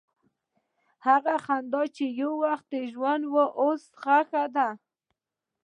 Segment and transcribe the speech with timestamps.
[1.07, 4.67] هغه خندا چې یو وخت ژوند وه، اوس ښخ ده.